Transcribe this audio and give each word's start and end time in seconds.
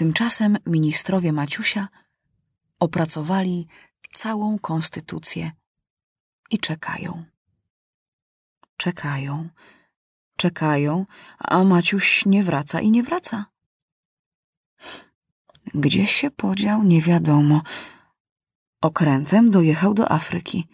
Tymczasem 0.00 0.58
ministrowie 0.66 1.32
Maciusia 1.32 1.88
opracowali 2.78 3.66
całą 4.12 4.58
konstytucję 4.58 5.52
i 6.50 6.58
czekają. 6.58 7.24
Czekają, 8.76 9.48
czekają, 10.36 11.06
a 11.38 11.64
Maciuś 11.64 12.26
nie 12.26 12.42
wraca 12.42 12.80
i 12.80 12.90
nie 12.90 13.02
wraca. 13.02 13.46
Gdzie 15.74 16.06
się 16.06 16.30
podział, 16.30 16.82
nie 16.82 17.00
wiadomo. 17.00 17.62
Okrętem 18.80 19.50
dojechał 19.50 19.94
do 19.94 20.12
Afryki. 20.12 20.68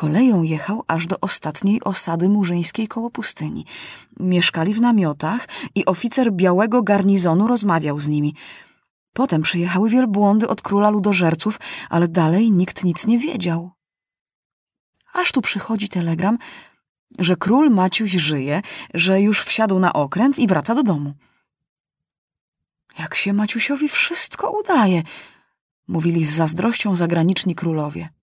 Koleją 0.00 0.42
jechał 0.42 0.84
aż 0.88 1.06
do 1.06 1.20
ostatniej 1.20 1.80
osady 1.84 2.28
murzyńskiej 2.28 2.88
koło 2.88 3.10
pustyni. 3.10 3.66
Mieszkali 4.20 4.74
w 4.74 4.80
namiotach 4.80 5.48
i 5.74 5.84
oficer 5.86 6.32
białego 6.32 6.82
garnizonu 6.82 7.46
rozmawiał 7.46 8.00
z 8.00 8.08
nimi. 8.08 8.34
Potem 9.12 9.42
przyjechały 9.42 9.90
wielbłądy 9.90 10.48
od 10.48 10.62
króla 10.62 10.90
ludożerców, 10.90 11.60
ale 11.90 12.08
dalej 12.08 12.50
nikt 12.50 12.84
nic 12.84 13.06
nie 13.06 13.18
wiedział. 13.18 13.70
Aż 15.12 15.32
tu 15.32 15.40
przychodzi 15.40 15.88
telegram, 15.88 16.38
że 17.18 17.36
król 17.36 17.70
Maciuś 17.70 18.10
żyje, 18.10 18.62
że 18.94 19.20
już 19.20 19.42
wsiadł 19.42 19.78
na 19.78 19.92
okręt 19.92 20.38
i 20.38 20.46
wraca 20.46 20.74
do 20.74 20.82
domu. 20.82 21.14
Jak 22.98 23.14
się 23.14 23.32
Maciusiowi 23.32 23.88
wszystko 23.88 24.50
udaje, 24.50 25.02
mówili 25.88 26.24
z 26.24 26.30
zazdrością 26.30 26.96
zagraniczni 26.96 27.54
królowie. 27.54 28.19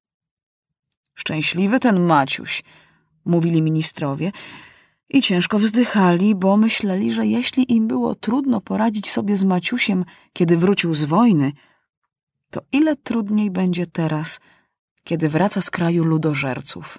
Szczęśliwy 1.17 1.80
ten 1.80 1.99
Maciuś, 1.99 2.63
mówili 3.26 3.62
ministrowie 3.62 4.31
i 5.09 5.21
ciężko 5.21 5.59
wzdychali, 5.59 6.35
bo 6.35 6.57
myśleli, 6.57 7.12
że 7.12 7.26
jeśli 7.26 7.73
im 7.73 7.88
było 7.88 8.16
trudno 8.16 8.62
poradzić 8.62 9.12
sobie 9.12 9.35
z 9.35 9.43
Maciusiem, 9.43 10.05
kiedy 10.34 10.57
wrócił 10.57 10.93
z 10.93 11.03
wojny, 11.03 11.52
to 12.49 12.62
ile 12.71 12.95
trudniej 12.95 13.52
będzie 13.52 13.85
teraz, 13.85 14.40
kiedy 15.04 15.29
wraca 15.29 15.62
z 15.62 15.70
kraju 15.70 16.04
ludożerców. 16.04 16.98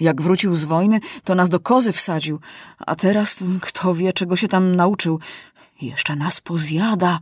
Jak 0.00 0.22
wrócił 0.22 0.54
z 0.54 0.64
wojny, 0.64 1.00
to 1.24 1.34
nas 1.34 1.50
do 1.50 1.60
kozy 1.60 1.92
wsadził, 1.92 2.40
a 2.78 2.94
teraz 2.94 3.44
kto 3.60 3.94
wie, 3.94 4.12
czego 4.12 4.36
się 4.36 4.48
tam 4.48 4.76
nauczył. 4.76 5.20
Jeszcze 5.82 6.16
nas 6.16 6.40
pozjada. 6.40 7.18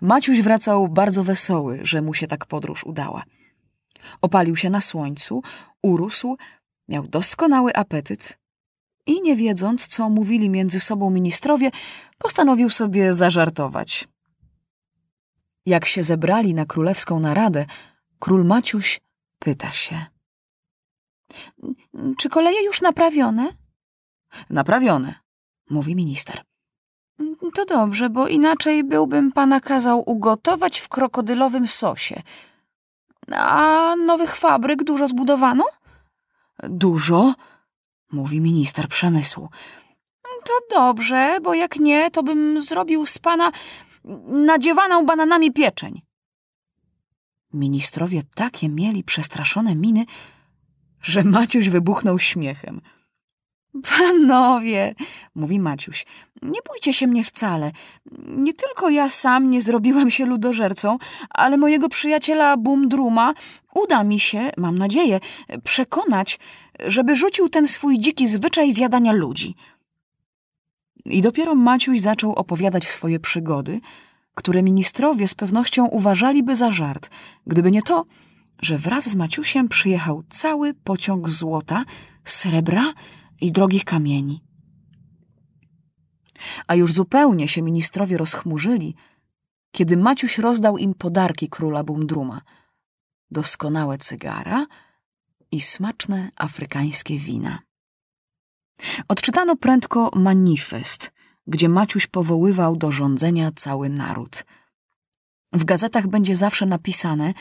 Maciuś 0.00 0.40
wracał 0.40 0.88
bardzo 0.88 1.24
wesoły, 1.24 1.78
że 1.82 2.02
mu 2.02 2.14
się 2.14 2.26
tak 2.26 2.46
podróż 2.46 2.84
udała. 2.84 3.22
Opalił 4.22 4.56
się 4.56 4.70
na 4.70 4.80
słońcu, 4.80 5.42
urósł, 5.82 6.36
miał 6.88 7.06
doskonały 7.06 7.74
apetyt 7.74 8.38
i 9.06 9.22
nie 9.22 9.36
wiedząc, 9.36 9.86
co 9.86 10.08
mówili 10.08 10.50
między 10.50 10.80
sobą 10.80 11.10
ministrowie, 11.10 11.70
postanowił 12.18 12.70
sobie 12.70 13.12
zażartować. 13.12 14.08
Jak 15.66 15.86
się 15.86 16.02
zebrali 16.02 16.54
na 16.54 16.66
królewską 16.66 17.20
naradę, 17.20 17.66
król 18.18 18.44
Maciuś 18.44 19.00
pyta 19.38 19.70
się. 19.72 20.06
Czy 22.18 22.28
koleje 22.28 22.64
już 22.64 22.80
naprawione? 22.80 23.52
Naprawione, 24.50 25.14
mówi 25.70 25.96
minister. 25.96 26.42
To 27.54 27.64
dobrze, 27.64 28.10
bo 28.10 28.28
inaczej 28.28 28.84
byłbym 28.84 29.32
pana 29.32 29.60
kazał 29.60 30.10
ugotować 30.10 30.78
w 30.78 30.88
krokodylowym 30.88 31.66
sosie. 31.66 32.22
A 33.30 33.94
nowych 33.96 34.36
fabryk 34.36 34.84
dużo 34.84 35.08
zbudowano? 35.08 35.64
Dużo, 36.62 37.34
mówi 38.12 38.40
minister 38.40 38.88
przemysłu. 38.88 39.48
To 40.44 40.76
dobrze, 40.76 41.38
bo 41.42 41.54
jak 41.54 41.76
nie, 41.76 42.10
to 42.10 42.22
bym 42.22 42.62
zrobił 42.62 43.06
z 43.06 43.18
pana 43.18 43.52
nadziewaną 44.26 45.06
bananami 45.06 45.52
pieczeń. 45.52 46.02
Ministrowie 47.52 48.22
takie 48.34 48.68
mieli 48.68 49.04
przestraszone 49.04 49.74
miny, 49.74 50.04
że 51.02 51.24
Maciuś 51.24 51.68
wybuchnął 51.68 52.18
śmiechem. 52.18 52.80
Panowie, 53.88 54.94
mówi 55.34 55.60
Maciuś, 55.60 56.06
nie 56.42 56.60
bójcie 56.68 56.92
się 56.92 57.06
mnie 57.06 57.24
wcale. 57.24 57.72
Nie 58.26 58.52
tylko 58.52 58.90
ja 58.90 59.08
sam 59.08 59.50
nie 59.50 59.62
zrobiłem 59.62 60.10
się 60.10 60.26
ludożercą, 60.26 60.98
ale 61.30 61.56
mojego 61.56 61.88
przyjaciela 61.88 62.56
Bumdruma 62.56 63.34
uda 63.74 64.04
mi 64.04 64.20
się, 64.20 64.50
mam 64.56 64.78
nadzieję, 64.78 65.20
przekonać, 65.64 66.38
żeby 66.86 67.16
rzucił 67.16 67.48
ten 67.48 67.66
swój 67.66 67.98
dziki 67.98 68.26
zwyczaj 68.26 68.72
zjadania 68.72 69.12
ludzi. 69.12 69.54
I 71.04 71.22
dopiero 71.22 71.54
Maciuś 71.54 72.00
zaczął 72.00 72.32
opowiadać 72.32 72.84
swoje 72.84 73.20
przygody, 73.20 73.80
które 74.34 74.62
ministrowie 74.62 75.28
z 75.28 75.34
pewnością 75.34 75.86
uważaliby 75.86 76.56
za 76.56 76.70
żart, 76.70 77.10
gdyby 77.46 77.70
nie 77.70 77.82
to, 77.82 78.04
że 78.62 78.78
wraz 78.78 79.08
z 79.08 79.14
Maciusiem 79.14 79.68
przyjechał 79.68 80.22
cały 80.28 80.74
pociąg 80.74 81.28
złota, 81.28 81.84
srebra 82.24 82.92
i 83.42 83.52
drogich 83.52 83.84
kamieni. 83.84 84.44
A 86.66 86.74
już 86.74 86.92
zupełnie 86.92 87.48
się 87.48 87.62
ministrowie 87.62 88.16
rozchmurzyli, 88.16 88.94
kiedy 89.70 89.96
Maciuś 89.96 90.38
rozdał 90.38 90.78
im 90.78 90.94
podarki 90.94 91.48
króla 91.48 91.84
Bumdruma. 91.84 92.40
Doskonałe 93.30 93.98
cygara 93.98 94.66
i 95.50 95.60
smaczne 95.60 96.30
afrykańskie 96.36 97.18
wina. 97.18 97.58
Odczytano 99.08 99.56
prędko 99.56 100.10
manifest, 100.14 101.12
gdzie 101.46 101.68
Maciuś 101.68 102.06
powoływał 102.06 102.76
do 102.76 102.92
rządzenia 102.92 103.50
cały 103.56 103.88
naród. 103.88 104.44
W 105.52 105.64
gazetach 105.64 106.06
będzie 106.06 106.36
zawsze 106.36 106.66
napisane, 106.66 107.34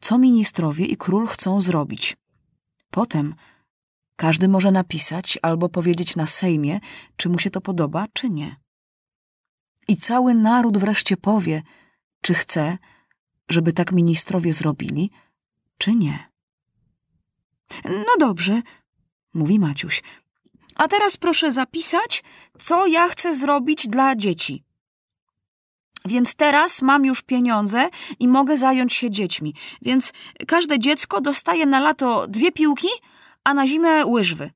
co 0.00 0.18
ministrowie 0.18 0.86
i 0.86 0.96
król 0.96 1.26
chcą 1.26 1.60
zrobić. 1.60 2.16
Potem 2.90 3.34
każdy 4.16 4.48
może 4.48 4.70
napisać 4.70 5.38
albo 5.42 5.68
powiedzieć 5.68 6.16
na 6.16 6.26
Sejmie, 6.26 6.80
czy 7.16 7.28
mu 7.28 7.38
się 7.38 7.50
to 7.50 7.60
podoba, 7.60 8.06
czy 8.12 8.30
nie. 8.30 8.56
I 9.88 9.96
cały 9.96 10.34
naród 10.34 10.78
wreszcie 10.78 11.16
powie, 11.16 11.62
czy 12.20 12.34
chce, 12.34 12.78
żeby 13.48 13.72
tak 13.72 13.92
ministrowie 13.92 14.52
zrobili, 14.52 15.10
czy 15.78 15.94
nie. 15.94 16.30
No 17.84 18.14
dobrze, 18.18 18.62
mówi 19.34 19.58
Maciuś. 19.58 20.02
A 20.74 20.88
teraz 20.88 21.16
proszę 21.16 21.52
zapisać, 21.52 22.24
co 22.58 22.86
ja 22.86 23.08
chcę 23.08 23.34
zrobić 23.34 23.88
dla 23.88 24.16
dzieci. 24.16 24.64
Więc 26.04 26.34
teraz 26.34 26.82
mam 26.82 27.04
już 27.04 27.22
pieniądze 27.22 27.88
i 28.18 28.28
mogę 28.28 28.56
zająć 28.56 28.92
się 28.92 29.10
dziećmi. 29.10 29.54
Więc 29.82 30.12
każde 30.46 30.78
dziecko 30.78 31.20
dostaje 31.20 31.66
na 31.66 31.80
lato 31.80 32.26
dwie 32.28 32.52
piłki, 32.52 32.88
a 33.44 33.54
na 33.54 33.66
zimę 33.66 34.06
łyżwy. 34.06 34.50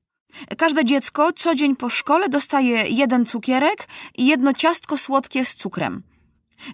Każde 0.57 0.85
dziecko 0.85 1.33
co 1.33 1.55
dzień 1.55 1.75
po 1.75 1.89
szkole 1.89 2.29
dostaje 2.29 2.83
jeden 2.87 3.25
cukierek 3.25 3.87
i 4.17 4.25
jedno 4.25 4.53
ciastko 4.53 4.97
słodkie 4.97 5.45
z 5.45 5.55
cukrem. 5.55 6.03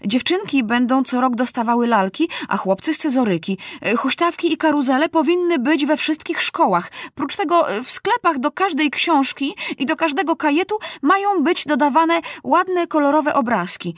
Dziewczynki 0.06 0.64
będą 0.64 1.04
co 1.04 1.22
rok 1.22 1.36
dostawały 1.36 1.88
lalki, 1.88 2.30
a 2.48 2.58
chłopcy 2.58 2.94
scyzoryki. 2.94 3.58
Huśtawki 3.98 4.54
i 4.54 4.58
karuzele 4.58 5.10
powinny 5.10 5.60
być 5.60 5.86
we 5.86 5.98
wszystkich 5.98 6.42
szkołach. 6.42 6.92
Prócz 7.16 7.36
tego 7.36 7.66
w 7.84 7.92
sklepach 7.92 8.40
do 8.40 8.52
każdej 8.52 8.92
książki 8.92 9.56
i 9.78 9.86
do 9.86 9.96
każdego 9.96 10.36
kajetu 10.36 10.78
mają 11.02 11.44
być 11.44 11.66
dodawane 11.66 12.22
ładne, 12.44 12.88
kolorowe 12.88 13.34
obrazki. 13.34 13.96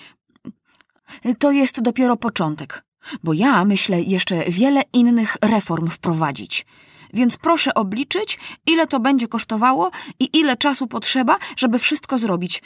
To 1.40 1.52
jest 1.52 1.82
dopiero 1.82 2.18
początek, 2.18 2.84
bo 3.24 3.34
ja 3.34 3.66
myślę 3.66 4.02
jeszcze 4.02 4.44
wiele 4.48 4.84
innych 4.94 5.38
reform 5.42 5.90
wprowadzić. 5.90 6.66
Więc 7.14 7.38
proszę 7.38 7.74
obliczyć, 7.74 8.40
ile 8.66 8.88
to 8.88 9.00
będzie 9.00 9.28
kosztowało 9.28 9.92
i 10.20 10.38
ile 10.38 10.58
czasu 10.58 10.88
potrzeba, 10.88 11.38
żeby 11.58 11.80
wszystko 11.80 12.18
zrobić. 12.18 12.64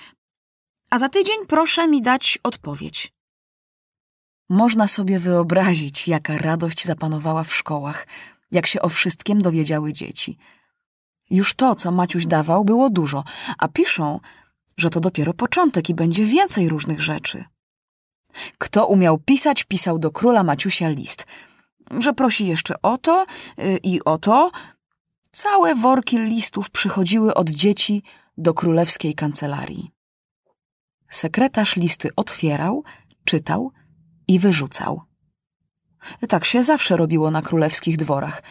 A 0.90 1.00
za 1.00 1.10
tydzień 1.10 1.46
proszę 1.48 1.88
mi 1.88 2.02
dać 2.02 2.40
odpowiedź. 2.44 3.14
Można 4.50 4.88
sobie 4.88 5.20
wyobrazić, 5.20 6.08
jaka 6.08 6.38
radość 6.38 6.86
zapanowała 6.86 7.44
w 7.44 7.56
szkołach, 7.56 8.08
jak 8.52 8.68
się 8.68 8.82
o 8.82 8.90
wszystkim 8.90 9.42
dowiedziały 9.42 9.94
dzieci. 9.94 10.38
Już 11.30 11.54
to, 11.54 11.76
co 11.76 11.92
Maciuś 11.92 12.26
dawał, 12.26 12.66
było 12.66 12.90
dużo, 12.90 13.24
a 13.58 13.68
piszą, 13.68 14.20
że 14.78 14.90
to 14.90 15.00
dopiero 15.00 15.34
początek 15.34 15.90
i 15.90 15.96
będzie 15.96 16.26
więcej 16.26 16.70
różnych 16.70 17.02
rzeczy. 17.02 17.46
Kto 18.58 18.88
umiał 18.88 19.18
pisać, 19.18 19.64
pisał 19.64 20.00
do 20.00 20.12
króla 20.12 20.44
Maciusia 20.44 20.90
list, 20.90 21.26
że 21.98 22.14
prosi 22.14 22.48
jeszcze 22.48 22.82
o 22.82 22.98
to 22.98 23.26
yy, 23.58 23.78
i 23.84 24.04
o 24.04 24.18
to. 24.18 24.52
Całe 25.32 25.76
worki 25.76 26.20
listów 26.20 26.70
przychodziły 26.70 27.34
od 27.34 27.50
dzieci 27.50 28.04
do 28.38 28.54
królewskiej 28.54 29.16
kancelarii. 29.16 29.92
Sekretarz 31.10 31.76
listy 31.76 32.10
otwierał, 32.16 32.84
czytał 33.26 33.72
i 34.28 34.40
wyrzucał. 34.40 35.02
Tak 36.30 36.46
się 36.46 36.64
zawsze 36.64 36.98
robiło 36.98 37.32
na 37.32 37.42
królewskich 37.42 37.98
dworach, 37.98 38.44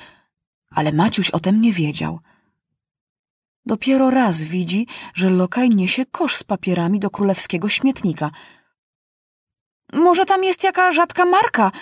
ale 0.71 0.93
Maciuś 0.93 1.31
o 1.31 1.41
tym 1.41 1.61
nie 1.61 1.73
wiedział. 1.73 2.21
Dopiero 3.67 4.11
raz 4.11 4.43
widzi, 4.43 4.87
że 5.15 5.31
lokaj 5.31 5.71
niesie 5.71 6.07
kosz 6.07 6.37
z 6.37 6.45
papierami 6.45 7.01
do 7.01 7.11
królewskiego 7.11 7.69
śmietnika. 7.69 8.31
Może 9.93 10.25
tam 10.25 10.45
jest 10.45 10.65
jaka 10.65 10.93
rzadka 10.93 11.25
marka, 11.25 11.73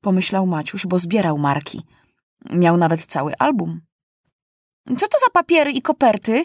pomyślał 0.00 0.46
Maciuś, 0.46 0.86
bo 0.86 0.98
zbierał 0.98 1.38
marki. 1.38 1.82
Miał 2.50 2.76
nawet 2.76 3.06
cały 3.06 3.36
album. 3.38 3.80
Co 4.86 5.08
to 5.08 5.18
za 5.24 5.30
papiery 5.32 5.70
i 5.70 5.82
koperty? 5.82 6.44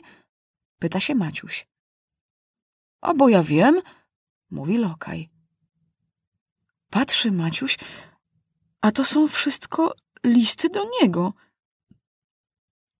pyta 0.79 0.99
się 0.99 1.15
Maciuś. 1.15 1.67
A 3.01 3.13
bo 3.13 3.29
ja 3.29 3.43
wiem, 3.43 3.81
mówi 4.51 4.77
lokaj. 4.77 5.29
Patrzy 6.89 7.31
Maciuś, 7.31 7.77
a 8.81 8.91
to 8.91 9.05
są 9.05 9.27
wszystko 9.27 9.95
listy 10.23 10.69
do 10.69 10.85
niego. 11.01 11.33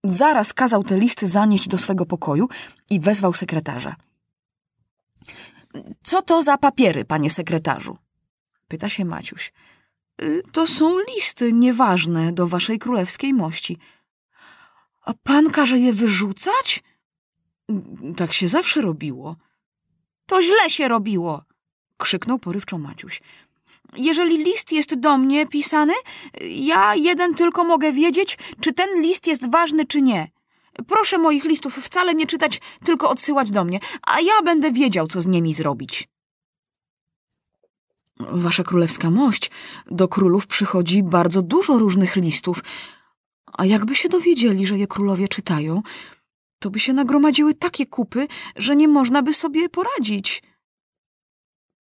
Zaraz 0.03 0.53
kazał 0.53 0.83
te 0.83 0.97
listy 0.97 1.27
zanieść 1.27 1.67
do 1.67 1.77
swego 1.77 2.05
pokoju 2.05 2.49
i 2.89 2.99
wezwał 2.99 3.33
sekretarza. 3.33 3.95
Co 6.03 6.21
to 6.21 6.41
za 6.41 6.57
papiery, 6.57 7.05
panie 7.05 7.29
sekretarzu? 7.29 7.97
Pyta 8.67 8.89
się 8.89 9.05
Maciuś. 9.05 9.53
Y, 10.21 10.43
to 10.51 10.67
są 10.67 10.99
listy 10.99 11.53
nieważne 11.53 12.31
do 12.31 12.47
waszej 12.47 12.79
królewskiej 12.79 13.33
mości. 13.33 13.77
A 15.01 15.13
pan 15.23 15.51
każe 15.51 15.79
je 15.79 15.93
wyrzucać? 15.93 16.83
Tak 18.17 18.33
się 18.33 18.47
zawsze 18.47 18.81
robiło. 18.81 19.35
To 20.25 20.41
źle 20.41 20.69
się 20.69 20.87
robiło, 20.87 21.43
krzyknął 21.97 22.39
porywczo 22.39 22.77
Maciuś. 22.77 23.21
Jeżeli 23.97 24.37
list 24.37 24.71
jest 24.71 24.95
do 24.95 25.17
mnie 25.17 25.47
pisany, 25.47 25.93
ja 26.41 26.95
jeden 26.95 27.35
tylko 27.35 27.63
mogę 27.63 27.91
wiedzieć, 27.91 28.37
czy 28.61 28.73
ten 28.73 29.01
list 29.01 29.27
jest 29.27 29.51
ważny, 29.51 29.85
czy 29.85 30.01
nie. 30.01 30.31
Proszę 30.87 31.17
moich 31.17 31.45
listów 31.45 31.75
wcale 31.75 32.13
nie 32.13 32.27
czytać, 32.27 32.61
tylko 32.85 33.09
odsyłać 33.09 33.51
do 33.51 33.63
mnie, 33.63 33.79
a 34.01 34.21
ja 34.21 34.41
będę 34.43 34.71
wiedział, 34.71 35.07
co 35.07 35.21
z 35.21 35.27
nimi 35.27 35.53
zrobić. 35.53 36.07
Wasza 38.19 38.63
królewska 38.63 39.09
mość, 39.09 39.51
do 39.91 40.07
królów 40.07 40.47
przychodzi 40.47 41.03
bardzo 41.03 41.41
dużo 41.41 41.77
różnych 41.77 42.15
listów, 42.15 42.63
a 43.53 43.65
jakby 43.65 43.95
się 43.95 44.09
dowiedzieli, 44.09 44.65
że 44.65 44.77
je 44.77 44.87
królowie 44.87 45.27
czytają, 45.27 45.81
to 46.59 46.69
by 46.69 46.79
się 46.79 46.93
nagromadziły 46.93 47.53
takie 47.53 47.85
kupy, 47.85 48.27
że 48.55 48.75
nie 48.75 48.87
można 48.87 49.21
by 49.21 49.33
sobie 49.33 49.69
poradzić. 49.69 50.43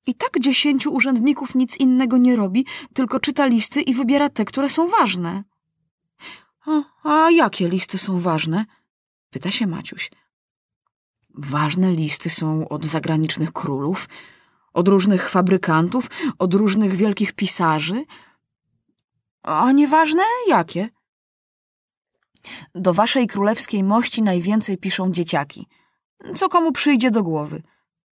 I 0.07 0.15
tak 0.15 0.39
dziesięciu 0.39 0.93
urzędników 0.93 1.55
nic 1.55 1.77
innego 1.77 2.17
nie 2.17 2.35
robi, 2.35 2.65
tylko 2.93 3.19
czyta 3.19 3.45
listy 3.45 3.81
i 3.81 3.93
wybiera 3.93 4.29
te, 4.29 4.45
które 4.45 4.69
są 4.69 4.87
ważne. 4.87 5.43
A, 6.65 6.83
a 7.03 7.31
jakie 7.31 7.69
listy 7.69 7.97
są 7.97 8.19
ważne? 8.19 8.65
Pyta 9.29 9.51
się 9.51 9.67
Maciuś. 9.67 10.11
Ważne 11.33 11.91
listy 11.91 12.29
są 12.29 12.69
od 12.69 12.85
zagranicznych 12.85 13.51
królów, 13.51 14.09
od 14.73 14.87
różnych 14.87 15.29
fabrykantów, 15.29 16.09
od 16.39 16.53
różnych 16.53 16.95
wielkich 16.95 17.33
pisarzy. 17.33 18.05
A 19.43 19.71
nieważne 19.71 20.23
jakie? 20.47 20.89
Do 22.75 22.93
waszej 22.93 23.27
królewskiej 23.27 23.83
mości 23.83 24.23
najwięcej 24.23 24.77
piszą 24.77 25.11
dzieciaki. 25.11 25.67
Co 26.35 26.49
komu 26.49 26.71
przyjdzie 26.71 27.11
do 27.11 27.23
głowy. 27.23 27.63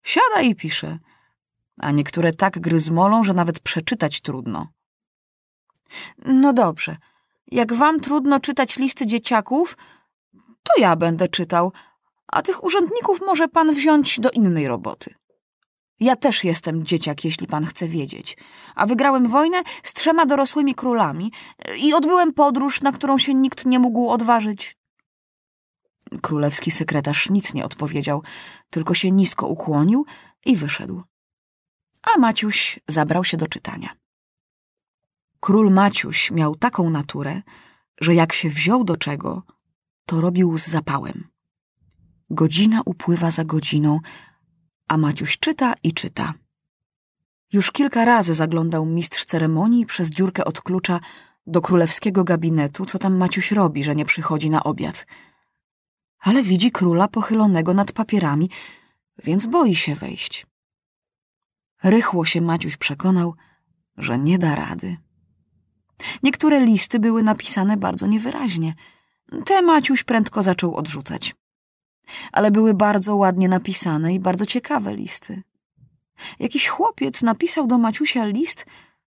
Siada 0.03 0.41
i 0.41 0.55
pisze. 0.55 0.99
A 1.79 1.91
niektóre 1.91 2.33
tak 2.33 2.59
gryzmolą, 2.59 3.23
że 3.23 3.33
nawet 3.33 3.59
przeczytać 3.59 4.21
trudno. 4.21 4.67
No 6.25 6.53
dobrze. 6.53 6.97
Jak 7.47 7.73
wam 7.73 7.99
trudno 7.99 8.39
czytać 8.39 8.77
listy 8.77 9.07
dzieciaków, 9.07 9.77
to 10.63 10.81
ja 10.81 10.95
będę 10.95 11.27
czytał, 11.27 11.71
a 12.27 12.41
tych 12.41 12.63
urzędników 12.63 13.21
może 13.21 13.47
pan 13.47 13.75
wziąć 13.75 14.19
do 14.19 14.29
innej 14.29 14.67
roboty. 14.67 15.15
Ja 15.99 16.15
też 16.15 16.43
jestem 16.43 16.83
dzieciak, 16.83 17.25
jeśli 17.25 17.47
pan 17.47 17.65
chce 17.65 17.87
wiedzieć. 17.87 18.37
A 18.75 18.85
wygrałem 18.85 19.27
wojnę 19.27 19.63
z 19.83 19.93
trzema 19.93 20.25
dorosłymi 20.25 20.75
królami 20.75 21.31
i 21.77 21.93
odbyłem 21.93 22.33
podróż, 22.33 22.81
na 22.81 22.91
którą 22.91 23.17
się 23.17 23.33
nikt 23.33 23.65
nie 23.65 23.79
mógł 23.79 24.09
odważyć. 24.09 24.77
Królewski 26.21 26.71
sekretarz 26.71 27.29
nic 27.29 27.53
nie 27.53 27.65
odpowiedział, 27.65 28.23
tylko 28.69 28.93
się 28.93 29.11
nisko 29.11 29.47
ukłonił 29.47 30.05
i 30.45 30.55
wyszedł. 30.55 31.03
A 32.01 32.19
Maciuś 32.19 32.79
zabrał 32.87 33.23
się 33.23 33.37
do 33.37 33.47
czytania. 33.47 33.95
Król 35.39 35.71
Maciuś 35.71 36.31
miał 36.31 36.55
taką 36.55 36.89
naturę, 36.89 37.41
że 38.01 38.15
jak 38.15 38.33
się 38.33 38.49
wziął 38.49 38.83
do 38.83 38.97
czego, 38.97 39.43
to 40.05 40.21
robił 40.21 40.57
z 40.57 40.67
zapałem. 40.67 41.27
Godzina 42.29 42.81
upływa 42.85 43.31
za 43.31 43.45
godziną, 43.45 43.99
a 44.89 44.97
Maciuś 44.97 45.39
czyta 45.39 45.73
i 45.83 45.93
czyta. 45.93 46.33
Już 47.53 47.71
kilka 47.71 48.05
razy 48.05 48.33
zaglądał 48.33 48.85
mistrz 48.85 49.25
ceremonii 49.25 49.85
przez 49.85 50.09
dziurkę 50.09 50.45
od 50.45 50.61
klucza 50.61 50.99
do 51.47 51.61
królewskiego 51.61 52.23
gabinetu, 52.23 52.85
co 52.85 52.99
tam 52.99 53.17
Maciuś 53.17 53.51
robi, 53.51 53.83
że 53.83 53.95
nie 53.95 54.05
przychodzi 54.05 54.49
na 54.49 54.63
obiad. 54.63 55.05
Ale 56.19 56.43
widzi 56.43 56.71
króla 56.71 57.07
pochylonego 57.07 57.73
nad 57.73 57.91
papierami, 57.91 58.49
więc 59.23 59.45
boi 59.45 59.75
się 59.75 59.95
wejść. 59.95 60.45
Rychło 61.83 62.25
się 62.25 62.41
Maciuś 62.41 62.77
przekonał, 62.77 63.35
że 63.97 64.19
nie 64.19 64.37
da 64.37 64.55
rady. 64.55 64.97
Niektóre 66.23 66.65
listy 66.65 66.99
były 66.99 67.23
napisane 67.23 67.77
bardzo 67.77 68.07
niewyraźnie. 68.07 68.73
Te 69.45 69.61
Maciuś 69.61 70.03
prędko 70.03 70.43
zaczął 70.43 70.75
odrzucać 70.75 71.35
ale 72.31 72.51
były 72.51 72.73
bardzo 72.73 73.15
ładnie 73.15 73.49
napisane 73.49 74.13
i 74.13 74.19
bardzo 74.19 74.45
ciekawe 74.45 74.95
listy. 74.95 75.43
Jakiś 76.39 76.67
chłopiec 76.67 77.21
napisał 77.21 77.67
do 77.67 77.77
Maciusia 77.77 78.25
list, 78.25 78.65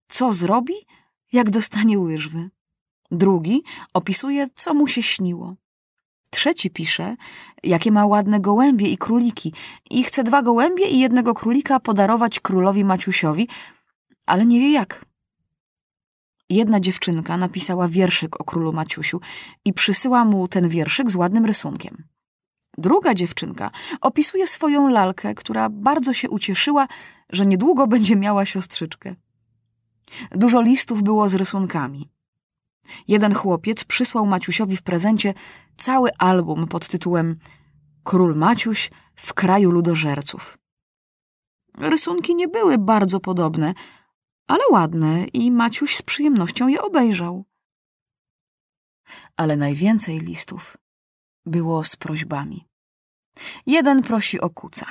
co 0.09 0.33
zrobi, 0.33 0.75
jak 1.33 1.51
dostanie 1.51 1.99
łyżwy. 1.99 2.51
Drugi 3.11 3.63
opisuje, 3.95 4.47
co 4.55 4.75
mu 4.75 4.87
się 4.87 5.03
śniło. 5.03 5.55
Trzeci 6.31 6.71
pisze, 6.71 7.17
jakie 7.63 7.93
ma 7.93 8.07
ładne 8.07 8.41
gołębie 8.41 8.89
i 8.89 8.99
króliki 8.99 9.53
i 9.91 10.05
chce 10.05 10.25
dwa 10.25 10.43
gołębie 10.43 10.87
i 10.87 10.99
jednego 10.99 11.35
królika 11.35 11.81
podarować 11.81 12.41
królowi 12.41 12.85
Maciusiowi, 12.85 13.49
ale 14.27 14.47
nie 14.47 14.61
wie 14.61 14.73
jak. 14.73 15.05
Jedna 16.51 16.81
dziewczynka 16.81 17.37
napisała 17.37 17.89
wierszyk 17.89 18.41
o 18.41 18.45
królu 18.45 18.73
Maciusiu 18.73 19.21
i 19.65 19.73
przysyła 19.73 20.25
mu 20.25 20.49
ten 20.49 20.69
wierszyk 20.69 21.11
z 21.11 21.17
ładnym 21.17 21.45
rysunkiem. 21.45 22.05
Druga 22.81 23.15
dziewczynka 23.15 23.71
opisuje 24.01 24.47
swoją 24.47 24.89
lalkę, 24.89 25.35
która 25.35 25.69
bardzo 25.69 26.13
się 26.13 26.31
ucieszyła, 26.31 26.87
że 27.31 27.47
niedługo 27.47 27.87
będzie 27.87 28.17
miała 28.17 28.45
siostrzyczkę. 28.45 29.15
Dużo 30.31 30.63
listów 30.63 31.03
było 31.03 31.29
z 31.29 31.35
rysunkami. 31.35 32.09
Jeden 33.09 33.35
chłopiec 33.35 33.85
przysłał 33.85 34.27
Maciusiowi 34.27 34.77
w 34.77 34.83
prezencie 34.83 35.35
cały 35.77 36.11
album 36.19 36.69
pod 36.69 36.89
tytułem 36.89 37.39
Król 38.05 38.37
Maciuś 38.37 38.91
w 39.15 39.35
kraju 39.35 39.71
ludożerców. 39.71 40.59
Rysunki 41.79 42.35
nie 42.35 42.49
były 42.49 42.79
bardzo 42.79 43.21
podobne, 43.21 43.75
ale 44.47 44.63
ładne 44.71 45.25
i 45.25 45.51
Maciuś 45.51 45.97
z 45.97 46.03
przyjemnością 46.03 46.69
je 46.69 46.83
obejrzał. 46.83 47.45
Ale 49.37 49.57
najwięcej 49.57 50.19
listów 50.19 50.77
było 51.47 51.85
z 51.85 51.97
prośbami. 51.97 52.70
Jeden 53.67 54.03
prosi 54.03 54.41
o 54.41 54.51
kuca, 54.51 54.87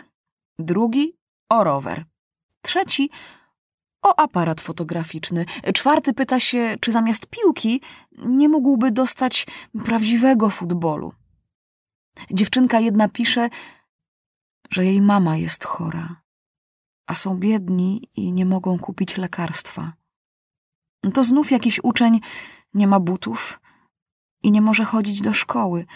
drugi 0.59 1.13
o 1.49 1.63
rower, 1.63 2.05
trzeci 2.61 3.09
o 4.01 4.19
aparat 4.19 4.61
fotograficzny, 4.61 5.45
czwarty 5.75 6.13
pyta 6.13 6.39
się, 6.39 6.75
czy 6.81 6.91
zamiast 6.91 7.27
piłki 7.27 7.81
nie 8.11 8.49
mógłby 8.49 8.91
dostać 8.91 9.47
prawdziwego 9.85 10.49
futbolu. 10.49 11.13
Dziewczynka 12.31 12.79
jedna 12.79 13.09
pisze, 13.09 13.49
że 14.69 14.85
jej 14.85 15.01
mama 15.01 15.37
jest 15.37 15.63
chora, 15.63 16.21
a 17.07 17.13
są 17.13 17.37
biedni 17.37 18.09
i 18.15 18.31
nie 18.33 18.45
mogą 18.45 18.79
kupić 18.79 19.17
lekarstwa. 19.17 19.93
To 21.13 21.23
znów 21.23 21.51
jakiś 21.51 21.79
uczeń 21.83 22.19
nie 22.73 22.87
ma 22.87 22.99
butów 22.99 23.59
i 24.43 24.51
nie 24.51 24.61
może 24.61 24.85
chodzić 24.85 25.21
do 25.21 25.33
szkoły– 25.33 25.85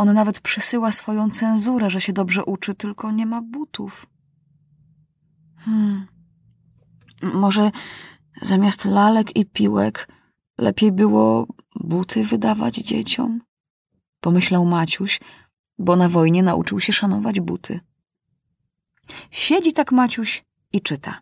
on 0.00 0.12
nawet 0.12 0.40
przysyła 0.40 0.92
swoją 0.92 1.30
cenzurę, 1.30 1.90
że 1.90 2.00
się 2.00 2.12
dobrze 2.12 2.44
uczy, 2.44 2.74
tylko 2.74 3.10
nie 3.10 3.26
ma 3.26 3.42
butów. 3.42 4.06
Hmm. 5.58 6.06
Może 7.22 7.70
zamiast 8.42 8.84
lalek 8.84 9.36
i 9.36 9.46
piłek 9.46 10.08
lepiej 10.58 10.92
było 10.92 11.46
buty 11.80 12.24
wydawać 12.24 12.74
dzieciom? 12.74 13.40
Pomyślał 14.20 14.64
Maciuś, 14.64 15.20
bo 15.78 15.96
na 15.96 16.08
wojnie 16.08 16.42
nauczył 16.42 16.80
się 16.80 16.92
szanować 16.92 17.40
buty. 17.40 17.80
Siedzi 19.30 19.72
tak 19.72 19.92
Maciuś 19.92 20.44
i 20.72 20.80
czyta. 20.80 21.20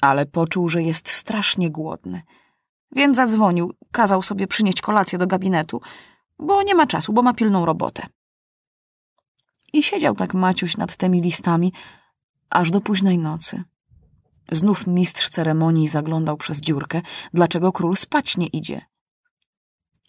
Ale 0.00 0.26
poczuł, 0.26 0.68
że 0.68 0.82
jest 0.82 1.08
strasznie 1.08 1.70
głodny. 1.70 2.22
Więc 2.92 3.16
zadzwonił, 3.16 3.72
kazał 3.92 4.22
sobie 4.22 4.46
przynieść 4.46 4.80
kolację 4.80 5.18
do 5.18 5.26
gabinetu– 5.26 5.80
bo 6.38 6.62
nie 6.62 6.74
ma 6.74 6.86
czasu, 6.86 7.12
bo 7.12 7.22
ma 7.22 7.34
pilną 7.34 7.66
robotę. 7.66 8.06
I 9.72 9.82
siedział 9.82 10.14
tak 10.14 10.34
Maciuś 10.34 10.76
nad 10.76 10.96
tymi 10.96 11.20
listami, 11.20 11.72
aż 12.50 12.70
do 12.70 12.80
późnej 12.80 13.18
nocy. 13.18 13.64
Znów 14.50 14.86
mistrz 14.86 15.28
ceremonii 15.28 15.88
zaglądał 15.88 16.36
przez 16.36 16.60
dziurkę, 16.60 17.02
dlaczego 17.34 17.72
król 17.72 17.96
spać 17.96 18.36
nie 18.36 18.46
idzie. 18.46 18.80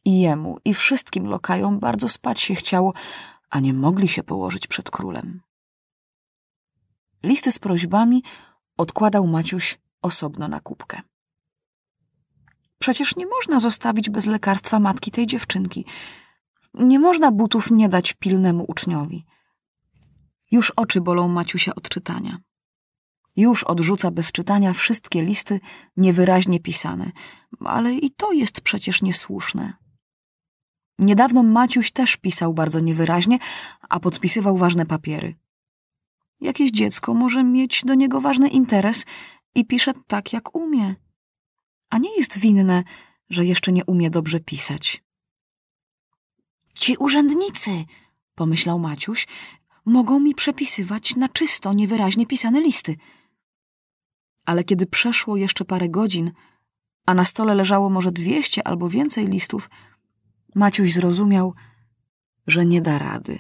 I 0.06 0.20
jemu, 0.20 0.58
i 0.66 0.74
wszystkim 0.74 1.26
lokajom 1.28 1.80
bardzo 1.80 2.10
spać 2.10 2.42
się 2.42 2.56
chciało, 2.56 2.94
a 3.50 3.60
nie 3.60 3.74
mogli 3.74 4.08
się 4.08 4.24
położyć 4.24 4.68
przed 4.68 4.92
królem. 4.92 5.42
Listy 7.24 7.52
z 7.52 7.60
prośbami 7.60 8.24
odkładał 8.78 9.28
Maciuś 9.28 9.80
osobno 10.02 10.48
na 10.48 10.60
kubkę. 10.60 11.02
Przecież 12.88 13.15
nie 13.15 13.25
można 13.25 13.60
zostawić 13.60 14.10
bez 14.10 14.25
lekarstwa 14.25 14.79
matki 14.79 15.12
tej 15.12 15.27
dziewczynki. 15.27 15.86
Nie 16.74 17.00
można 17.00 17.32
butów 17.32 17.72
nie 17.72 17.89
dać 17.89 18.13
pilnemu 18.13 18.65
uczniowi. 18.67 19.25
Już 20.51 20.72
oczy 20.72 21.01
bolą 21.01 21.27
Maciusia 21.27 21.75
od 21.75 21.89
czytania. 21.89 22.38
Już 23.36 23.63
odrzuca 23.63 24.12
bez 24.12 24.32
czytania 24.32 24.74
wszystkie 24.74 25.22
listy 25.22 25.60
niewyraźnie 25.98 26.60
pisane, 26.60 27.12
ale 27.60 27.94
i 27.94 28.12
to 28.12 28.32
jest 28.32 28.62
przecież 28.62 29.01
niesłuszne. 29.01 29.74
Niedawno 31.00 31.44
Maciuś 31.44 31.91
też 31.91 32.17
pisał 32.17 32.53
bardzo 32.53 32.79
niewyraźnie, 32.79 33.39
a 33.89 34.00
podpisywał 34.00 34.58
ważne 34.58 34.86
papiery. 34.86 35.36
Jakieś 36.41 36.72
dziecko 36.72 37.13
może 37.13 37.44
mieć 37.44 37.84
do 37.86 37.94
niego 37.94 38.22
ważny 38.22 38.50
interes 38.50 39.06
i 39.56 39.65
pisze 39.65 39.94
tak, 40.08 40.34
jak 40.34 40.56
umie. 40.56 40.96
A 41.89 41.98
nie 41.98 42.15
jest 42.17 42.39
winne, 42.39 42.84
że 43.29 43.46
jeszcze 43.46 43.72
nie 43.72 43.86
umie 43.86 44.10
dobrze 44.10 44.39
pisać. 44.39 45.03
Ci 46.74 46.98
urzędnicy, 46.98 47.86
pomyślał 48.36 48.79
Maciuś, 48.79 49.27
mogą 49.86 50.20
mi 50.20 50.36
przepisywać 50.36 51.15
na 51.15 51.29
czysto, 51.29 51.74
niewyraźnie 51.74 52.25
pisane 52.27 52.62
listy. 52.62 52.96
Ale 54.46 54.63
kiedy 54.63 54.86
przeszło 54.86 55.38
jeszcze 55.38 55.65
parę 55.65 55.89
godzin, 55.89 56.32
a 57.06 57.13
na 57.13 57.25
stole 57.25 57.56
leżało 57.56 57.89
może 57.89 58.12
dwieście 58.12 58.67
albo 58.67 58.89
więcej 58.89 59.27
listów, 59.27 59.70
Maciuś 60.56 60.94
zrozumiał, 60.94 61.53
że 62.48 62.65
nie 62.65 62.82
da 62.82 62.98
rady. 62.98 63.39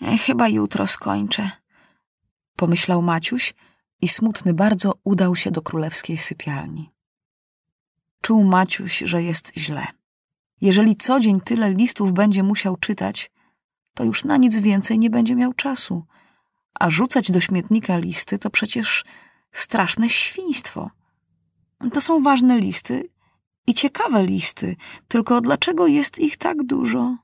Ej, 0.00 0.18
chyba 0.18 0.48
jutro 0.48 0.86
skończę, 0.86 1.50
pomyślał 2.60 3.02
Maciuś 3.02 3.54
i 4.00 4.08
smutny 4.08 4.54
bardzo 4.54 4.94
udał 5.04 5.36
się 5.36 5.50
do 5.50 5.62
królewskiej 5.62 6.18
sypialni. 6.18 6.90
Czuł 8.22 8.44
Maciuś, 8.44 8.98
że 8.98 9.22
jest 9.22 9.52
źle. 9.56 9.86
Jeżeli 10.60 10.96
co 10.96 11.20
dzień 11.20 11.40
tyle 11.40 11.74
listów 11.74 12.12
będzie 12.12 12.42
musiał 12.42 12.76
czytać, 12.76 13.30
to 13.94 14.04
już 14.04 14.24
na 14.24 14.36
nic 14.36 14.58
więcej 14.58 14.98
nie 14.98 15.10
będzie 15.10 15.34
miał 15.36 15.52
czasu. 15.52 16.04
A 16.74 16.90
rzucać 16.90 17.30
do 17.30 17.40
śmietnika 17.40 17.96
listy 17.96 18.38
to 18.38 18.50
przecież 18.50 19.04
straszne 19.52 20.08
świństwo. 20.08 20.90
To 21.92 22.00
są 22.00 22.22
ważne 22.22 22.58
listy 22.58 23.08
i 23.66 23.74
ciekawe 23.74 24.24
listy, 24.24 24.76
tylko 25.08 25.40
dlaczego 25.40 25.86
jest 25.86 26.18
ich 26.18 26.36
tak 26.36 26.62
dużo? 26.62 27.16